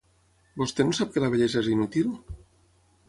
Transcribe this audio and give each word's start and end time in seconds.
¿Vostè 0.61 0.85
no 0.87 0.95
sap 0.99 1.13
que 1.17 1.23
la 1.25 1.31
bellesa 1.35 1.63
és 1.65 1.69
inútil? 1.75 2.11